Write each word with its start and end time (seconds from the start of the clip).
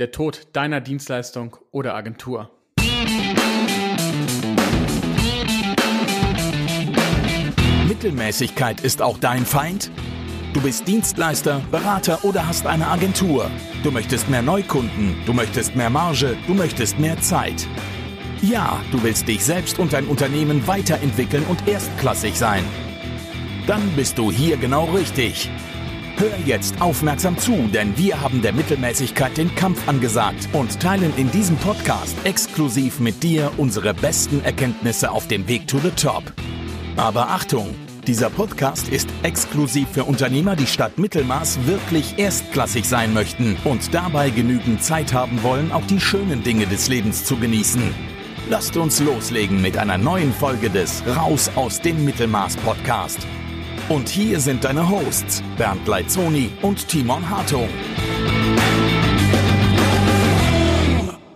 der 0.00 0.10
Tod 0.10 0.48
deiner 0.54 0.80
Dienstleistung 0.80 1.56
oder 1.70 1.94
Agentur. 1.94 2.50
Mittelmäßigkeit 7.86 8.80
ist 8.80 9.02
auch 9.02 9.18
dein 9.18 9.44
Feind? 9.44 9.90
Du 10.54 10.62
bist 10.62 10.88
Dienstleister, 10.88 11.60
Berater 11.70 12.24
oder 12.24 12.48
hast 12.48 12.66
eine 12.66 12.88
Agentur. 12.88 13.50
Du 13.84 13.90
möchtest 13.90 14.28
mehr 14.30 14.42
Neukunden, 14.42 15.16
du 15.26 15.34
möchtest 15.34 15.76
mehr 15.76 15.90
Marge, 15.90 16.36
du 16.46 16.54
möchtest 16.54 16.98
mehr 16.98 17.20
Zeit. 17.20 17.68
Ja, 18.40 18.80
du 18.90 19.02
willst 19.02 19.28
dich 19.28 19.44
selbst 19.44 19.78
und 19.78 19.92
dein 19.92 20.06
Unternehmen 20.06 20.66
weiterentwickeln 20.66 21.44
und 21.44 21.68
erstklassig 21.68 22.36
sein. 22.36 22.64
Dann 23.66 23.86
bist 23.94 24.16
du 24.16 24.32
hier 24.32 24.56
genau 24.56 24.86
richtig. 24.86 25.50
Hör 26.20 26.36
jetzt 26.44 26.82
aufmerksam 26.82 27.38
zu, 27.38 27.70
denn 27.72 27.96
wir 27.96 28.20
haben 28.20 28.42
der 28.42 28.52
Mittelmäßigkeit 28.52 29.38
den 29.38 29.54
Kampf 29.54 29.88
angesagt 29.88 30.50
und 30.52 30.78
teilen 30.78 31.14
in 31.16 31.30
diesem 31.30 31.56
Podcast 31.56 32.14
exklusiv 32.24 33.00
mit 33.00 33.22
dir 33.22 33.50
unsere 33.56 33.94
besten 33.94 34.44
Erkenntnisse 34.44 35.12
auf 35.12 35.28
dem 35.28 35.48
Weg 35.48 35.66
to 35.66 35.78
the 35.78 35.88
Top. 35.92 36.24
Aber 36.98 37.30
Achtung! 37.30 37.74
Dieser 38.06 38.28
Podcast 38.28 38.90
ist 38.90 39.08
exklusiv 39.22 39.88
für 39.92 40.04
Unternehmer, 40.04 40.56
die 40.56 40.66
statt 40.66 40.98
Mittelmaß 40.98 41.64
wirklich 41.64 42.18
erstklassig 42.18 42.84
sein 42.84 43.14
möchten 43.14 43.56
und 43.64 43.94
dabei 43.94 44.28
genügend 44.28 44.84
Zeit 44.84 45.14
haben 45.14 45.42
wollen, 45.42 45.72
auch 45.72 45.86
die 45.86 46.00
schönen 46.00 46.42
Dinge 46.42 46.66
des 46.66 46.88
Lebens 46.88 47.24
zu 47.24 47.38
genießen. 47.38 47.94
Lasst 48.50 48.76
uns 48.76 49.00
loslegen 49.00 49.62
mit 49.62 49.78
einer 49.78 49.96
neuen 49.96 50.34
Folge 50.34 50.68
des 50.68 51.02
Raus 51.16 51.50
aus 51.54 51.80
dem 51.80 52.04
Mittelmaß 52.04 52.58
Podcast. 52.58 53.26
Und 53.90 54.08
hier 54.08 54.38
sind 54.38 54.62
deine 54.62 54.88
Hosts, 54.88 55.42
Bernd 55.58 55.84
Leitzoni 55.88 56.52
und 56.62 56.86
Timon 56.86 57.28
Hartung. 57.28 57.68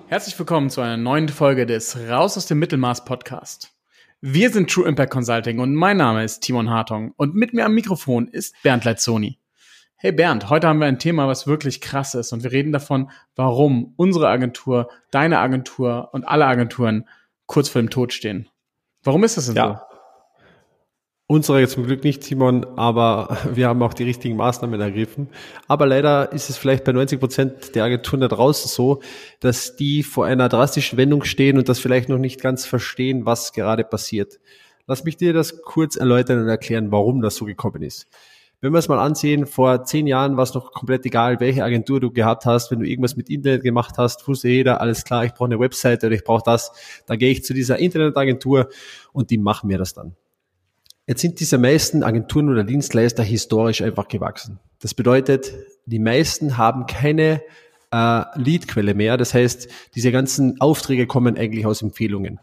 Herzlich 0.06 0.38
willkommen 0.38 0.70
zu 0.70 0.80
einer 0.80 0.96
neuen 0.96 1.28
Folge 1.28 1.66
des 1.66 1.98
Raus 2.08 2.36
aus 2.36 2.46
dem 2.46 2.60
Mittelmaß 2.60 3.06
Podcast. 3.06 3.72
Wir 4.20 4.50
sind 4.50 4.70
True 4.70 4.86
Impact 4.86 5.10
Consulting 5.12 5.58
und 5.58 5.74
mein 5.74 5.96
Name 5.96 6.22
ist 6.22 6.44
Timon 6.44 6.70
Hartung 6.70 7.12
und 7.16 7.34
mit 7.34 7.54
mir 7.54 7.66
am 7.66 7.74
Mikrofon 7.74 8.28
ist 8.28 8.54
Bernd 8.62 8.84
Leitzoni. 8.84 9.40
Hey 9.96 10.12
Bernd, 10.12 10.48
heute 10.48 10.68
haben 10.68 10.78
wir 10.78 10.86
ein 10.86 11.00
Thema, 11.00 11.26
was 11.26 11.48
wirklich 11.48 11.80
krass 11.80 12.14
ist 12.14 12.32
und 12.32 12.44
wir 12.44 12.52
reden 12.52 12.70
davon, 12.70 13.10
warum 13.34 13.94
unsere 13.96 14.28
Agentur, 14.28 14.90
deine 15.10 15.40
Agentur 15.40 16.10
und 16.12 16.22
alle 16.22 16.46
Agenturen 16.46 17.08
kurz 17.46 17.68
vor 17.68 17.82
dem 17.82 17.90
Tod 17.90 18.12
stehen. 18.12 18.48
Warum 19.02 19.24
ist 19.24 19.38
das 19.38 19.46
denn 19.46 19.56
ja. 19.56 19.84
so? 19.90 19.93
Unsere 21.26 21.66
zum 21.68 21.86
Glück 21.86 22.04
nicht, 22.04 22.22
Simon, 22.22 22.66
aber 22.76 23.38
wir 23.54 23.68
haben 23.68 23.82
auch 23.82 23.94
die 23.94 24.04
richtigen 24.04 24.36
Maßnahmen 24.36 24.78
ergriffen. 24.78 25.28
Aber 25.68 25.86
leider 25.86 26.32
ist 26.32 26.50
es 26.50 26.58
vielleicht 26.58 26.84
bei 26.84 26.92
90 26.92 27.18
Prozent 27.18 27.74
der 27.74 27.84
Agenturen 27.84 28.20
da 28.20 28.28
draußen 28.28 28.68
so, 28.68 29.00
dass 29.40 29.74
die 29.76 30.02
vor 30.02 30.26
einer 30.26 30.50
drastischen 30.50 30.98
Wendung 30.98 31.24
stehen 31.24 31.56
und 31.56 31.70
das 31.70 31.78
vielleicht 31.78 32.10
noch 32.10 32.18
nicht 32.18 32.42
ganz 32.42 32.66
verstehen, 32.66 33.24
was 33.24 33.54
gerade 33.54 33.84
passiert. 33.84 34.38
Lass 34.86 35.04
mich 35.04 35.16
dir 35.16 35.32
das 35.32 35.62
kurz 35.62 35.96
erläutern 35.96 36.42
und 36.42 36.48
erklären, 36.48 36.92
warum 36.92 37.22
das 37.22 37.36
so 37.36 37.46
gekommen 37.46 37.82
ist. 37.82 38.06
Wenn 38.60 38.72
wir 38.72 38.78
es 38.78 38.88
mal 38.88 38.98
ansehen, 38.98 39.46
vor 39.46 39.84
zehn 39.84 40.06
Jahren 40.06 40.36
war 40.36 40.44
es 40.44 40.52
noch 40.52 40.72
komplett 40.72 41.06
egal, 41.06 41.40
welche 41.40 41.64
Agentur 41.64 42.00
du 42.00 42.10
gehabt 42.10 42.44
hast. 42.44 42.70
Wenn 42.70 42.80
du 42.80 42.86
irgendwas 42.86 43.16
mit 43.16 43.30
Internet 43.30 43.62
gemacht 43.62 43.94
hast, 43.96 44.28
wusste 44.28 44.48
jeder, 44.48 44.82
alles 44.82 45.04
klar, 45.04 45.24
ich 45.24 45.32
brauche 45.32 45.46
eine 45.46 45.58
Webseite 45.58 46.06
oder 46.06 46.16
ich 46.16 46.24
brauche 46.24 46.42
das. 46.44 46.72
Dann 47.06 47.18
gehe 47.18 47.30
ich 47.30 47.44
zu 47.44 47.54
dieser 47.54 47.78
Internetagentur 47.78 48.68
und 49.12 49.30
die 49.30 49.38
machen 49.38 49.68
mir 49.68 49.78
das 49.78 49.94
dann. 49.94 50.16
Jetzt 51.06 51.20
sind 51.20 51.38
diese 51.38 51.58
meisten 51.58 52.02
Agenturen 52.02 52.48
oder 52.48 52.64
Dienstleister 52.64 53.22
historisch 53.22 53.82
einfach 53.82 54.08
gewachsen. 54.08 54.58
Das 54.80 54.94
bedeutet, 54.94 55.52
die 55.84 55.98
meisten 55.98 56.56
haben 56.56 56.86
keine 56.86 57.42
äh, 57.92 58.22
Leadquelle 58.36 58.94
mehr. 58.94 59.18
Das 59.18 59.34
heißt, 59.34 59.68
diese 59.94 60.12
ganzen 60.12 60.60
Aufträge 60.60 61.06
kommen 61.06 61.36
eigentlich 61.36 61.66
aus 61.66 61.82
Empfehlungen. 61.82 62.40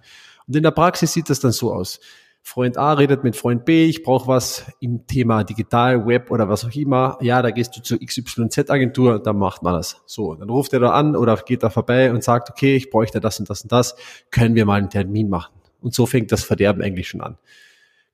Und 0.48 0.56
in 0.56 0.64
der 0.64 0.72
Praxis 0.72 1.14
sieht 1.14 1.30
das 1.30 1.40
dann 1.40 1.52
so 1.52 1.74
aus. 1.74 2.00
Freund 2.44 2.78
A 2.78 2.94
redet 2.94 3.24
mit 3.24 3.36
Freund 3.36 3.66
B, 3.66 3.86
ich 3.86 4.02
brauche 4.02 4.28
was 4.28 4.66
im 4.80 5.06
Thema 5.06 5.44
Digital, 5.44 6.08
Web 6.08 6.32
oder 6.32 6.50
was 6.50 6.66
auch 6.66 6.76
immer. 6.76 7.18
Ja, 7.22 7.42
da 7.42 7.52
gehst 7.52 7.78
du 7.78 7.82
zur 7.82 8.00
XYZ-Agentur, 8.00 9.22
dann 9.22 9.38
macht 9.38 9.62
man 9.62 9.74
das. 9.74 10.02
So, 10.08 10.34
dann 10.36 10.50
ruft 10.50 10.74
er 10.74 10.80
da 10.80 10.92
an 10.92 11.16
oder 11.16 11.36
geht 11.38 11.62
da 11.62 11.70
vorbei 11.70 12.12
und 12.12 12.24
sagt, 12.24 12.50
okay, 12.50 12.76
ich 12.76 12.90
bräuchte 12.90 13.20
das 13.20 13.40
und 13.40 13.50
das 13.50 13.62
und 13.62 13.72
das, 13.72 13.96
können 14.32 14.56
wir 14.56 14.66
mal 14.66 14.80
einen 14.80 14.90
Termin 14.90 15.30
machen. 15.30 15.54
Und 15.82 15.94
so 15.94 16.06
fängt 16.06 16.32
das 16.32 16.44
Verderben 16.44 16.82
eigentlich 16.82 17.08
schon 17.08 17.22
an. 17.22 17.38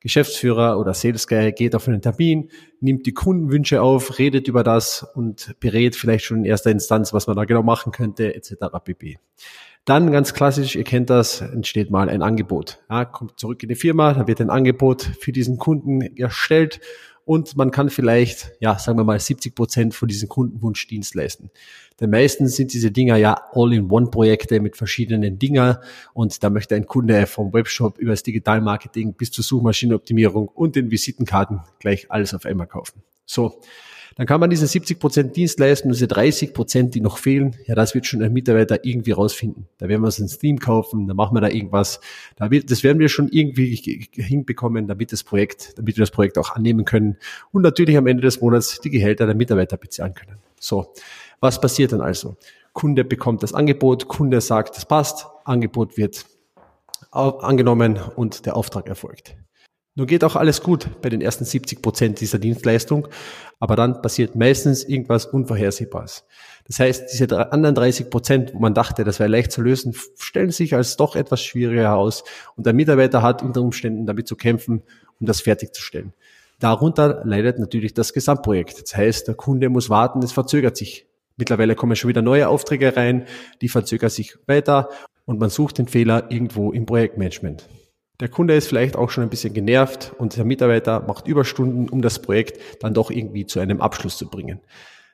Geschäftsführer 0.08 0.80
oder 0.80 0.94
Sales 0.94 1.28
Guy 1.28 1.52
geht 1.52 1.76
auf 1.76 1.86
einen 1.88 2.02
Termin, 2.02 2.50
nimmt 2.80 3.06
die 3.06 3.14
Kundenwünsche 3.14 3.82
auf, 3.82 4.20
redet 4.20 4.48
über 4.48 4.64
das 4.64 5.06
und 5.16 5.54
berät 5.60 5.98
vielleicht 5.98 6.24
schon 6.24 6.38
in 6.38 6.46
erster 6.46 6.72
Instanz, 6.72 7.14
was 7.14 7.28
man 7.28 7.36
da 7.36 7.44
genau 7.44 7.62
machen 7.62 7.92
könnte, 7.92 8.34
etc. 8.34 8.54
pp. 8.84 9.20
Dann 9.84 10.12
ganz 10.14 10.34
klassisch, 10.34 10.78
ihr 10.78 10.86
kennt 10.86 11.10
das, 11.10 11.42
entsteht 11.42 11.92
mal 11.92 12.08
ein 12.08 12.22
Angebot. 12.22 12.80
Ja, 12.90 13.04
kommt 13.04 13.38
zurück 13.38 13.62
in 13.64 13.70
die 13.70 13.76
Firma, 13.76 14.14
da 14.14 14.28
wird 14.28 14.40
ein 14.40 14.50
Angebot 14.50 15.02
für 15.02 15.34
diesen 15.34 15.58
Kunden 15.58 16.00
erstellt 16.16 16.80
und 17.28 17.58
man 17.58 17.72
kann 17.72 17.90
vielleicht, 17.90 18.54
ja, 18.62 18.80
sagen 18.80 18.98
wir 18.98 19.04
mal 19.04 19.20
70 19.20 19.54
Prozent 19.54 19.94
von 19.94 20.08
diesem 20.08 20.30
Kundenwunschdienst 20.30 21.14
leisten. 21.14 21.52
Denn 22.00 22.10
meistens 22.10 22.56
sind 22.56 22.72
diese 22.72 22.90
Dinger 22.90 23.18
ja 23.18 23.42
All-in-One-Projekte 23.52 24.62
mit 24.62 24.78
verschiedenen 24.78 25.38
Dinger 25.38 25.82
und 26.14 26.42
da 26.42 26.50
möchte 26.50 26.76
ein 26.76 26.86
Kunde 26.86 27.28
vom 27.28 27.52
Webshop 27.52 27.98
über 27.98 28.12
das 28.12 28.24
Digitalmarketing 28.24 29.14
bis 29.16 29.32
zur 29.32 29.44
Suchmaschinenoptimierung 29.44 30.48
und 30.48 30.78
den 30.78 30.90
Visitenkarten 30.90 31.60
gleich 31.80 32.10
alles 32.10 32.34
auf 32.34 32.46
einmal 32.46 32.68
kaufen. 32.68 33.04
So, 33.26 33.60
dann 34.18 34.26
kann 34.26 34.40
man 34.40 34.50
diese 34.50 34.66
70 34.66 35.00
Prozent 35.00 35.36
Dienst 35.36 35.60
leisten 35.60 35.90
und 35.90 35.94
diese 35.94 36.08
30 36.08 36.54
Prozent, 36.54 36.96
die 36.96 37.02
noch 37.02 37.20
fehlen, 37.20 37.56
ja, 37.68 37.76
das 37.76 37.94
wird 37.94 38.08
schon 38.08 38.24
ein 38.24 38.34
Mitarbeiter 38.34 38.84
irgendwie 38.84 39.12
rausfinden. 39.12 39.68
Da 39.78 39.88
werden 39.88 40.02
wir 40.02 40.08
uns 40.08 40.20
ein 40.20 40.28
Steam 40.28 40.58
kaufen, 40.58 41.08
da 41.08 41.14
machen 41.14 41.36
wir 41.36 41.42
da 41.42 41.50
irgendwas. 41.50 42.00
Da 42.36 42.50
wird, 42.50 42.72
das 42.72 42.84
werden 42.84 42.98
wir 43.00 43.10
schon 43.10 43.30
irgendwie 43.30 43.76
hinbekommen, 44.14 44.88
damit 44.88 45.12
das 45.12 45.24
Projekt, 45.24 45.78
damit 45.78 45.98
wir 45.98 46.02
das 46.02 46.12
Projekt 46.12 46.40
auch 46.40 46.56
annehmen 46.56 46.84
können 46.84 47.18
und 47.52 47.62
natürlich 47.62 47.96
am 47.96 48.08
Ende 48.08 48.24
des 48.24 48.42
Monats 48.42 48.82
die 48.82 48.90
Gehälter 48.90 49.28
der 49.28 49.36
Mitarbeiter 49.36 49.78
bezahlen 49.78 50.16
können. 50.16 50.38
So. 50.60 50.94
Was 51.40 51.62
passiert 51.62 51.92
dann 51.92 52.02
also? 52.02 52.36
Kunde 52.74 53.04
bekommt 53.04 53.44
das 53.44 53.54
Angebot, 53.54 54.08
Kunde 54.08 54.42
sagt, 54.42 54.76
das 54.76 54.88
passt, 54.88 55.28
Angebot 55.46 55.98
wird 55.98 56.26
angenommen 57.12 58.00
und 58.16 58.48
der 58.48 58.56
Auftrag 58.56 58.88
erfolgt. 58.88 59.36
Nun 59.98 60.06
geht 60.06 60.24
auch 60.24 60.36
alles 60.36 60.62
gut 60.62 61.02
bei 61.02 61.10
den 61.10 61.22
ersten 61.22 61.44
70 61.44 61.82
Prozent 61.82 62.22
dieser 62.22 62.38
Dienstleistung, 62.38 63.08
aber 63.60 63.76
dann 63.76 64.00
passiert 64.04 64.36
meistens 64.36 64.84
irgendwas 64.84 65.26
Unvorhersehbares. 65.26 66.24
Das 66.68 66.80
heißt, 66.80 67.12
diese 67.12 67.52
anderen 67.52 67.74
30 67.74 68.12
Prozent, 68.12 68.54
wo 68.54 68.60
man 68.60 68.76
dachte, 68.76 69.04
das 69.04 69.18
wäre 69.18 69.28
leicht 69.28 69.52
zu 69.52 69.64
lösen, 69.64 69.96
stellen 70.20 70.52
sich 70.52 70.76
als 70.76 70.98
doch 70.98 71.16
etwas 71.16 71.42
schwieriger 71.42 71.82
heraus 71.82 72.24
und 72.56 72.68
der 72.68 72.74
Mitarbeiter 72.74 73.24
hat 73.24 73.42
unter 73.42 73.64
Umständen 73.64 74.06
damit 74.06 74.28
zu 74.28 74.36
kämpfen, 74.36 74.84
um 75.20 75.26
das 75.26 75.42
fertigzustellen. 75.42 76.14
Darunter 76.60 77.24
leidet 77.26 77.58
natürlich 77.58 77.96
das 77.96 78.14
Gesamtprojekt. 78.14 78.80
Das 78.80 78.96
heißt, 78.96 79.28
der 79.28 79.34
Kunde 79.34 79.70
muss 79.70 79.90
warten, 79.90 80.20
es 80.22 80.32
verzögert 80.32 80.78
sich. 80.78 81.08
Mittlerweile 81.38 81.74
kommen 81.74 81.96
schon 81.96 82.10
wieder 82.10 82.22
neue 82.22 82.50
Aufträge 82.50 82.96
rein, 82.96 83.26
die 83.62 83.70
verzögern 83.70 84.12
sich 84.12 84.38
weiter 84.46 84.90
und 85.26 85.40
man 85.40 85.50
sucht 85.50 85.80
den 85.80 85.88
Fehler 85.88 86.30
irgendwo 86.30 86.72
im 86.72 86.86
Projektmanagement. 86.86 87.68
Der 88.20 88.30
Kunde 88.30 88.56
ist 88.56 88.68
vielleicht 88.68 88.96
auch 88.96 89.12
schon 89.12 89.24
ein 89.24 89.30
bisschen 89.30 89.54
genervt 89.54 90.12
und 90.18 90.36
der 90.38 90.46
Mitarbeiter 90.46 91.02
macht 91.02 91.28
Überstunden, 91.28 91.88
um 91.88 92.02
das 92.02 92.20
Projekt 92.20 92.60
dann 92.82 92.96
doch 92.96 93.12
irgendwie 93.12 93.46
zu 93.46 93.60
einem 93.60 93.80
Abschluss 93.80 94.18
zu 94.18 94.28
bringen. 94.28 94.60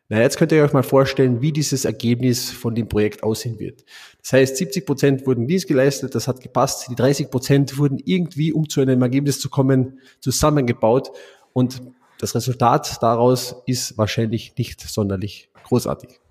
Na, 0.07 0.21
jetzt 0.21 0.37
könnt 0.37 0.51
ihr 0.51 0.63
euch 0.63 0.73
mal 0.73 0.83
vorstellen, 0.83 1.41
wie 1.41 1.51
dieses 1.51 1.85
Ergebnis 1.85 2.51
von 2.51 2.75
dem 2.75 2.87
Projekt 2.87 3.23
aussehen 3.23 3.59
wird. 3.59 3.83
Das 4.21 4.33
heißt, 4.33 4.57
70 4.57 4.85
Prozent 4.85 5.27
wurden 5.27 5.47
Dienst 5.47 5.67
geleistet, 5.67 6.15
das 6.15 6.27
hat 6.27 6.39
gepasst. 6.39 6.87
Die 6.89 6.95
30 6.95 7.29
Prozent 7.29 7.77
wurden 7.77 7.99
irgendwie, 8.03 8.53
um 8.53 8.69
zu 8.69 8.79
einem 8.79 9.01
Ergebnis 9.01 9.39
zu 9.39 9.49
kommen, 9.49 9.99
zusammengebaut. 10.19 11.11
Und 11.51 11.81
das 12.19 12.35
Resultat 12.35 13.01
daraus 13.01 13.55
ist 13.65 13.97
wahrscheinlich 13.97 14.53
nicht 14.57 14.81
sonderlich 14.81 15.49
großartig. 15.63 16.22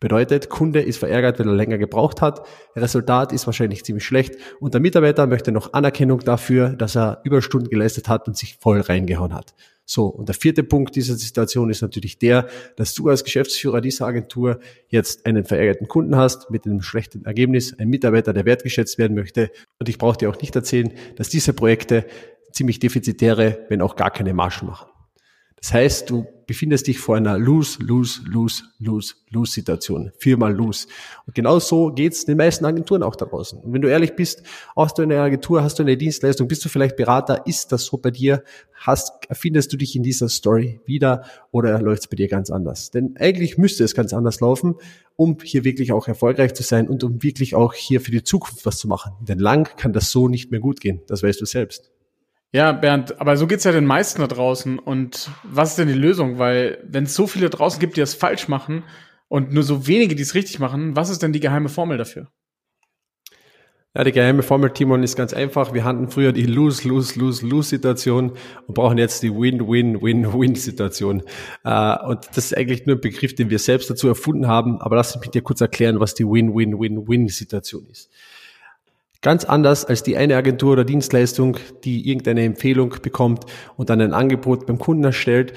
Bedeutet, 0.00 0.50
Kunde 0.50 0.80
ist 0.82 0.98
verärgert, 0.98 1.38
weil 1.38 1.48
er 1.48 1.54
länger 1.54 1.78
gebraucht 1.78 2.20
hat. 2.20 2.46
Resultat 2.76 3.32
ist 3.32 3.46
wahrscheinlich 3.46 3.84
ziemlich 3.84 4.04
schlecht. 4.04 4.34
Und 4.60 4.74
der 4.74 4.80
Mitarbeiter 4.80 5.26
möchte 5.26 5.52
noch 5.52 5.72
Anerkennung 5.72 6.20
dafür, 6.20 6.70
dass 6.70 6.96
er 6.96 7.20
Überstunden 7.24 7.70
geleistet 7.70 8.08
hat 8.08 8.28
und 8.28 8.36
sich 8.36 8.58
voll 8.60 8.80
reingehauen 8.80 9.32
hat. 9.32 9.54
So, 9.86 10.06
und 10.06 10.28
der 10.28 10.34
vierte 10.34 10.62
Punkt 10.62 10.96
dieser 10.96 11.14
Situation 11.14 11.68
ist 11.70 11.82
natürlich 11.82 12.18
der, 12.18 12.48
dass 12.76 12.94
du 12.94 13.08
als 13.08 13.22
Geschäftsführer 13.22 13.80
dieser 13.80 14.06
Agentur 14.06 14.60
jetzt 14.88 15.26
einen 15.26 15.44
verärgerten 15.44 15.88
Kunden 15.88 16.16
hast 16.16 16.50
mit 16.50 16.64
einem 16.64 16.80
schlechten 16.80 17.24
Ergebnis, 17.26 17.78
einen 17.78 17.90
Mitarbeiter, 17.90 18.32
der 18.32 18.46
wertgeschätzt 18.46 18.98
werden 18.98 19.14
möchte. 19.14 19.50
Und 19.78 19.88
ich 19.88 19.98
brauche 19.98 20.16
dir 20.16 20.30
auch 20.30 20.40
nicht 20.40 20.56
erzählen, 20.56 20.92
dass 21.16 21.28
diese 21.28 21.52
Projekte 21.52 22.06
ziemlich 22.52 22.78
defizitäre, 22.78 23.66
wenn 23.68 23.82
auch 23.82 23.96
gar 23.96 24.10
keine 24.10 24.32
Margen 24.32 24.66
machen. 24.66 24.93
Das 25.56 25.72
heißt, 25.72 26.10
du 26.10 26.26
befindest 26.46 26.86
dich 26.86 26.98
vor 26.98 27.16
einer 27.16 27.38
Lose, 27.38 27.78
Lose, 27.82 28.20
Lose, 28.26 28.64
Lose, 28.78 29.14
Lose-Situation. 29.30 30.12
Viermal 30.18 30.54
Lose. 30.54 30.86
Und 31.26 31.34
genau 31.34 31.58
so 31.58 31.90
geht's 31.90 32.24
den 32.24 32.36
meisten 32.36 32.64
Agenturen 32.64 33.02
auch 33.02 33.16
da 33.16 33.26
draußen. 33.26 33.60
Und 33.60 33.72
wenn 33.72 33.82
du 33.82 33.88
ehrlich 33.88 34.14
bist, 34.14 34.42
hast 34.76 34.98
du 34.98 35.02
eine 35.02 35.20
Agentur, 35.20 35.62
hast 35.62 35.78
du 35.78 35.82
eine 35.82 35.96
Dienstleistung, 35.96 36.48
bist 36.48 36.64
du 36.64 36.68
vielleicht 36.68 36.96
Berater, 36.96 37.46
ist 37.46 37.72
das 37.72 37.84
so 37.84 37.96
bei 37.96 38.10
dir? 38.10 38.42
Hast, 38.74 39.12
findest 39.30 39.72
du 39.72 39.76
dich 39.76 39.96
in 39.96 40.02
dieser 40.02 40.28
Story 40.28 40.80
wieder 40.84 41.24
oder 41.50 41.80
läuft's 41.80 42.08
bei 42.08 42.16
dir 42.16 42.28
ganz 42.28 42.50
anders? 42.50 42.90
Denn 42.90 43.16
eigentlich 43.18 43.56
müsste 43.56 43.84
es 43.84 43.94
ganz 43.94 44.12
anders 44.12 44.40
laufen, 44.40 44.74
um 45.16 45.38
hier 45.42 45.64
wirklich 45.64 45.92
auch 45.92 46.08
erfolgreich 46.08 46.54
zu 46.54 46.62
sein 46.62 46.88
und 46.88 47.04
um 47.04 47.22
wirklich 47.22 47.54
auch 47.54 47.72
hier 47.72 48.00
für 48.00 48.10
die 48.10 48.22
Zukunft 48.22 48.66
was 48.66 48.78
zu 48.78 48.88
machen. 48.88 49.12
Denn 49.22 49.38
lang 49.38 49.76
kann 49.76 49.92
das 49.92 50.10
so 50.10 50.28
nicht 50.28 50.50
mehr 50.50 50.60
gut 50.60 50.80
gehen. 50.80 51.00
Das 51.06 51.22
weißt 51.22 51.40
du 51.40 51.46
selbst. 51.46 51.93
Ja, 52.54 52.70
Bernd, 52.70 53.20
aber 53.20 53.36
so 53.36 53.48
geht's 53.48 53.64
ja 53.64 53.72
den 53.72 53.84
meisten 53.84 54.20
da 54.20 54.28
draußen. 54.28 54.78
Und 54.78 55.28
was 55.42 55.70
ist 55.70 55.78
denn 55.80 55.88
die 55.88 55.94
Lösung? 55.94 56.38
Weil 56.38 56.78
wenn 56.84 57.02
es 57.02 57.16
so 57.16 57.26
viele 57.26 57.50
draußen 57.50 57.80
gibt, 57.80 57.96
die 57.96 58.00
das 58.00 58.14
falsch 58.14 58.46
machen 58.46 58.84
und 59.26 59.52
nur 59.52 59.64
so 59.64 59.88
wenige, 59.88 60.14
die 60.14 60.22
es 60.22 60.36
richtig 60.36 60.60
machen, 60.60 60.94
was 60.94 61.10
ist 61.10 61.20
denn 61.20 61.32
die 61.32 61.40
geheime 61.40 61.68
Formel 61.68 61.98
dafür? 61.98 62.28
Ja, 63.96 64.04
die 64.04 64.12
geheime 64.12 64.44
Formel, 64.44 64.70
Timon, 64.70 65.02
ist 65.02 65.16
ganz 65.16 65.34
einfach. 65.34 65.74
Wir 65.74 65.82
hatten 65.82 66.08
früher 66.10 66.30
die 66.30 66.46
Lose, 66.46 66.86
Lose, 66.86 67.18
Lose, 67.18 67.44
Lose-Situation 67.44 68.34
und 68.68 68.74
brauchen 68.74 68.98
jetzt 68.98 69.24
die 69.24 69.34
Win-Win-Win-Win-Situation. 69.34 71.24
Äh, 71.64 71.96
und 72.06 72.28
das 72.36 72.38
ist 72.38 72.56
eigentlich 72.56 72.86
nur 72.86 72.98
ein 72.98 73.00
Begriff, 73.00 73.34
den 73.34 73.50
wir 73.50 73.58
selbst 73.58 73.90
dazu 73.90 74.06
erfunden 74.06 74.46
haben. 74.46 74.80
Aber 74.80 74.94
lass 74.94 75.18
mich 75.18 75.30
dir 75.30 75.42
kurz 75.42 75.60
erklären, 75.60 75.98
was 75.98 76.14
die 76.14 76.24
Win-Win-Win-Win-Situation 76.24 77.88
ist. 77.90 78.10
Ganz 79.24 79.46
anders 79.46 79.86
als 79.86 80.02
die 80.02 80.18
eine 80.18 80.36
Agentur 80.36 80.74
oder 80.74 80.84
Dienstleistung, 80.84 81.56
die 81.82 82.10
irgendeine 82.10 82.44
Empfehlung 82.44 82.96
bekommt 83.00 83.46
und 83.74 83.88
dann 83.88 84.02
ein 84.02 84.12
Angebot 84.12 84.66
beim 84.66 84.78
Kunden 84.78 85.02
erstellt, 85.02 85.54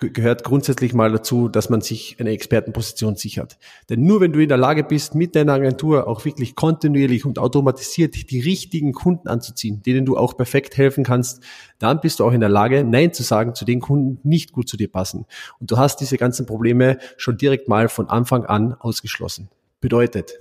gehört 0.00 0.44
grundsätzlich 0.44 0.94
mal 0.94 1.12
dazu, 1.12 1.48
dass 1.48 1.68
man 1.68 1.82
sich 1.82 2.16
eine 2.18 2.30
Expertenposition 2.30 3.16
sichert. 3.16 3.58
Denn 3.90 4.02
nur 4.04 4.22
wenn 4.22 4.32
du 4.32 4.38
in 4.38 4.48
der 4.48 4.56
Lage 4.56 4.82
bist, 4.82 5.14
mit 5.14 5.36
deiner 5.36 5.52
Agentur 5.52 6.08
auch 6.08 6.24
wirklich 6.24 6.54
kontinuierlich 6.54 7.26
und 7.26 7.38
automatisiert 7.38 8.30
die 8.30 8.40
richtigen 8.40 8.94
Kunden 8.94 9.28
anzuziehen, 9.28 9.82
denen 9.82 10.06
du 10.06 10.16
auch 10.16 10.34
perfekt 10.34 10.78
helfen 10.78 11.04
kannst, 11.04 11.42
dann 11.78 12.00
bist 12.00 12.18
du 12.18 12.24
auch 12.24 12.32
in 12.32 12.40
der 12.40 12.48
Lage, 12.48 12.82
Nein 12.82 13.12
zu 13.12 13.24
sagen 13.24 13.54
zu 13.54 13.66
den 13.66 13.80
Kunden, 13.80 14.22
die 14.22 14.28
nicht 14.28 14.52
gut 14.52 14.70
zu 14.70 14.78
dir 14.78 14.90
passen. 14.90 15.26
Und 15.60 15.70
du 15.70 15.76
hast 15.76 15.98
diese 15.98 16.16
ganzen 16.16 16.46
Probleme 16.46 16.96
schon 17.18 17.36
direkt 17.36 17.68
mal 17.68 17.90
von 17.90 18.08
Anfang 18.08 18.46
an 18.46 18.72
ausgeschlossen. 18.72 19.50
Bedeutet, 19.82 20.38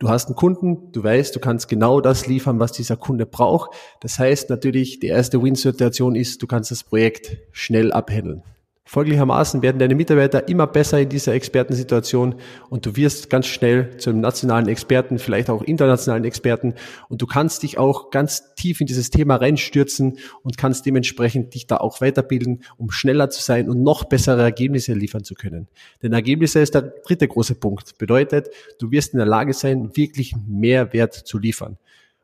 Du 0.00 0.08
hast 0.08 0.26
einen 0.26 0.36
Kunden, 0.36 0.92
du 0.92 1.02
weißt, 1.02 1.34
du 1.34 1.40
kannst 1.40 1.68
genau 1.68 2.00
das 2.00 2.28
liefern, 2.28 2.60
was 2.60 2.70
dieser 2.70 2.96
Kunde 2.96 3.26
braucht. 3.26 3.70
Das 4.00 4.20
heißt 4.20 4.48
natürlich, 4.48 5.00
die 5.00 5.08
erste 5.08 5.42
Win-Situation 5.42 6.14
ist, 6.14 6.40
du 6.40 6.46
kannst 6.46 6.70
das 6.70 6.84
Projekt 6.84 7.38
schnell 7.50 7.90
abhandeln. 7.92 8.44
Folglichermaßen 8.88 9.60
werden 9.60 9.78
deine 9.78 9.94
Mitarbeiter 9.94 10.48
immer 10.48 10.66
besser 10.66 10.98
in 10.98 11.10
dieser 11.10 11.34
Expertensituation 11.34 12.36
und 12.70 12.86
du 12.86 12.96
wirst 12.96 13.28
ganz 13.28 13.44
schnell 13.44 13.98
zu 13.98 14.08
einem 14.08 14.22
nationalen 14.22 14.66
Experten, 14.66 15.18
vielleicht 15.18 15.50
auch 15.50 15.60
internationalen 15.62 16.24
Experten 16.24 16.72
und 17.10 17.20
du 17.20 17.26
kannst 17.26 17.64
dich 17.64 17.76
auch 17.76 18.10
ganz 18.10 18.54
tief 18.54 18.80
in 18.80 18.86
dieses 18.86 19.10
Thema 19.10 19.36
reinstürzen 19.36 20.16
und 20.42 20.56
kannst 20.56 20.86
dementsprechend 20.86 21.52
dich 21.52 21.66
da 21.66 21.76
auch 21.76 22.00
weiterbilden, 22.00 22.64
um 22.78 22.90
schneller 22.90 23.28
zu 23.28 23.42
sein 23.42 23.68
und 23.68 23.82
noch 23.82 24.04
bessere 24.04 24.40
Ergebnisse 24.40 24.94
liefern 24.94 25.22
zu 25.22 25.34
können. 25.34 25.68
Denn 26.02 26.14
Ergebnisse 26.14 26.60
ist 26.60 26.74
der 26.74 26.80
dritte 26.80 27.28
große 27.28 27.56
Punkt. 27.56 27.98
Bedeutet, 27.98 28.48
du 28.78 28.90
wirst 28.90 29.12
in 29.12 29.18
der 29.18 29.28
Lage 29.28 29.52
sein, 29.52 29.90
wirklich 29.98 30.34
Mehrwert 30.46 31.12
zu 31.12 31.38
liefern. 31.38 31.76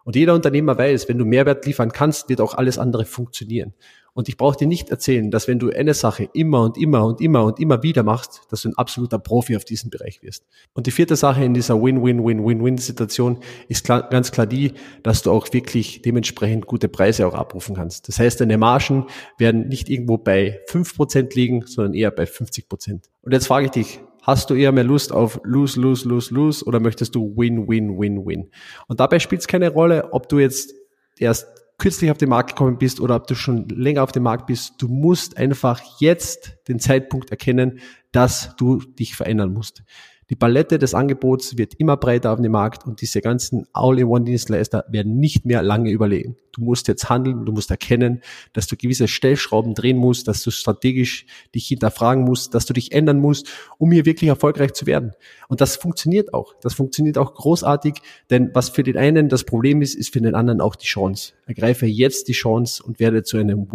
Und 0.04 0.16
jeder 0.16 0.34
Unternehmer 0.34 0.78
weiß, 0.78 1.08
wenn 1.10 1.18
du 1.18 1.26
Mehrwert 1.26 1.66
liefern 1.66 1.92
kannst, 1.92 2.30
wird 2.30 2.40
auch 2.40 2.54
alles 2.54 2.78
andere 2.78 3.04
funktionieren. 3.04 3.74
Und 4.14 4.28
ich 4.28 4.36
brauche 4.36 4.56
dir 4.56 4.68
nicht 4.68 4.90
erzählen, 4.90 5.30
dass 5.30 5.48
wenn 5.48 5.58
du 5.58 5.70
eine 5.70 5.92
Sache 5.92 6.28
immer 6.32 6.62
und 6.62 6.78
immer 6.78 7.04
und 7.04 7.20
immer 7.20 7.44
und 7.44 7.60
immer 7.60 7.82
wieder 7.82 8.04
machst, 8.04 8.42
dass 8.48 8.62
du 8.62 8.68
ein 8.68 8.78
absoluter 8.78 9.18
Profi 9.18 9.56
auf 9.56 9.64
diesem 9.64 9.90
Bereich 9.90 10.22
wirst. 10.22 10.46
Und 10.72 10.86
die 10.86 10.92
vierte 10.92 11.16
Sache 11.16 11.44
in 11.44 11.52
dieser 11.52 11.82
Win-Win-Win-Win-Win-Situation 11.82 13.40
ist 13.68 13.84
klar, 13.84 14.08
ganz 14.08 14.30
klar 14.30 14.46
die, 14.46 14.72
dass 15.02 15.22
du 15.22 15.32
auch 15.32 15.52
wirklich 15.52 16.00
dementsprechend 16.02 16.66
gute 16.66 16.88
Preise 16.88 17.26
auch 17.26 17.34
abrufen 17.34 17.74
kannst. 17.74 18.08
Das 18.08 18.20
heißt, 18.20 18.40
deine 18.40 18.56
Margen 18.56 19.06
werden 19.36 19.68
nicht 19.68 19.90
irgendwo 19.90 20.16
bei 20.16 20.60
fünf 20.68 20.94
Prozent 20.94 21.34
liegen, 21.34 21.66
sondern 21.66 21.94
eher 21.94 22.12
bei 22.12 22.24
50%. 22.24 23.00
Und 23.22 23.32
jetzt 23.32 23.48
frage 23.48 23.66
ich 23.66 23.72
dich, 23.72 24.00
Hast 24.24 24.48
du 24.48 24.54
eher 24.54 24.72
mehr 24.72 24.84
Lust 24.84 25.12
auf 25.12 25.38
lose, 25.44 25.78
lose, 25.78 26.08
lose, 26.08 26.32
lose 26.32 26.64
oder 26.64 26.80
möchtest 26.80 27.14
du 27.14 27.36
win, 27.36 27.68
win, 27.68 27.98
win, 27.98 28.24
win? 28.24 28.50
Und 28.88 28.98
dabei 28.98 29.18
spielt 29.18 29.42
es 29.42 29.46
keine 29.46 29.68
Rolle, 29.68 30.14
ob 30.14 30.30
du 30.30 30.38
jetzt 30.38 30.72
erst 31.18 31.46
kürzlich 31.78 32.10
auf 32.10 32.18
den 32.18 32.28
Markt 32.28 32.50
gekommen 32.50 32.78
bist 32.78 33.00
oder 33.00 33.16
ob 33.16 33.26
du 33.26 33.34
schon 33.34 33.68
länger 33.68 34.02
auf 34.02 34.12
dem 34.12 34.22
Markt 34.22 34.46
bist, 34.46 34.74
du 34.78 34.88
musst 34.88 35.36
einfach 35.36 35.80
jetzt 36.00 36.58
den 36.68 36.78
Zeitpunkt 36.78 37.30
erkennen, 37.30 37.80
dass 38.12 38.54
du 38.56 38.78
dich 38.78 39.16
verändern 39.16 39.52
musst. 39.52 39.82
Die 40.34 40.38
Palette 40.38 40.80
des 40.80 40.94
Angebots 40.94 41.58
wird 41.58 41.74
immer 41.74 41.96
breiter 41.96 42.32
auf 42.32 42.40
dem 42.40 42.50
Markt 42.50 42.84
und 42.84 43.00
diese 43.00 43.20
ganzen 43.20 43.68
All-in-One-Dienstleister 43.72 44.84
werden 44.88 45.20
nicht 45.20 45.44
mehr 45.44 45.62
lange 45.62 45.92
überlegen. 45.92 46.34
Du 46.50 46.62
musst 46.62 46.88
jetzt 46.88 47.08
handeln, 47.08 47.46
du 47.46 47.52
musst 47.52 47.70
erkennen, 47.70 48.20
dass 48.52 48.66
du 48.66 48.74
gewisse 48.74 49.06
Stellschrauben 49.06 49.74
drehen 49.74 49.96
musst, 49.96 50.26
dass 50.26 50.42
du 50.42 50.50
strategisch 50.50 51.26
dich 51.54 51.68
hinterfragen 51.68 52.24
musst, 52.24 52.52
dass 52.52 52.66
du 52.66 52.72
dich 52.72 52.90
ändern 52.90 53.20
musst, 53.20 53.48
um 53.78 53.92
hier 53.92 54.06
wirklich 54.06 54.26
erfolgreich 54.26 54.72
zu 54.72 54.86
werden. 54.86 55.12
Und 55.46 55.60
das 55.60 55.76
funktioniert 55.76 56.34
auch. 56.34 56.56
Das 56.62 56.74
funktioniert 56.74 57.16
auch 57.16 57.32
großartig, 57.32 57.94
denn 58.28 58.50
was 58.54 58.70
für 58.70 58.82
den 58.82 58.96
einen 58.96 59.28
das 59.28 59.44
Problem 59.44 59.82
ist, 59.82 59.94
ist 59.94 60.12
für 60.12 60.20
den 60.20 60.34
anderen 60.34 60.60
auch 60.60 60.74
die 60.74 60.88
Chance. 60.88 61.34
Ergreife 61.46 61.86
jetzt 61.86 62.26
die 62.26 62.32
Chance 62.32 62.82
und 62.82 62.98
werde 62.98 63.22
zu 63.22 63.36
einem 63.36 63.68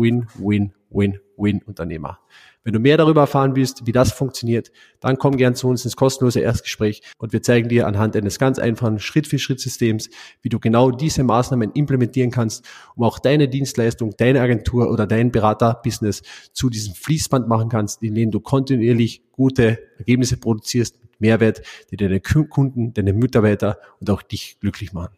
Win-Win-Win-Win-Unternehmer. 1.39 2.19
Wenn 2.63 2.73
du 2.73 2.79
mehr 2.79 2.97
darüber 2.97 3.21
erfahren 3.21 3.55
willst, 3.55 3.87
wie 3.87 3.91
das 3.91 4.11
funktioniert, 4.11 4.71
dann 4.99 5.17
komm 5.17 5.37
gern 5.37 5.55
zu 5.55 5.67
uns 5.67 5.85
ins 5.85 5.95
kostenlose 5.95 6.41
Erstgespräch 6.41 7.01
und 7.17 7.31
wir 7.31 7.41
zeigen 7.41 7.69
dir 7.69 7.87
anhand 7.87 8.15
eines 8.15 8.37
ganz 8.37 8.59
einfachen 8.59 8.99
Schritt-für-Schritt-Systems, 8.99 10.09
wie 10.41 10.49
du 10.49 10.59
genau 10.59 10.91
diese 10.91 11.23
Maßnahmen 11.23 11.71
implementieren 11.71 12.31
kannst, 12.31 12.67
um 12.95 13.05
auch 13.05 13.19
deine 13.19 13.47
Dienstleistung, 13.47 14.13
deine 14.17 14.41
Agentur 14.41 14.91
oder 14.91 15.07
dein 15.07 15.31
Berater-Business 15.31 16.21
zu 16.51 16.69
diesem 16.69 16.93
Fließband 16.93 17.47
machen 17.47 17.69
kannst, 17.69 18.03
in 18.03 18.13
dem 18.13 18.29
du 18.29 18.41
kontinuierlich 18.41 19.23
gute 19.31 19.79
Ergebnisse 19.97 20.37
produzierst, 20.37 20.99
Mehrwert, 21.19 21.61
die 21.91 21.97
deine 21.97 22.19
Kunden, 22.19 22.93
deine 22.93 23.13
Mitarbeiter 23.13 23.77
und 23.99 24.09
auch 24.09 24.21
dich 24.21 24.57
glücklich 24.59 24.93
machen. 24.93 25.13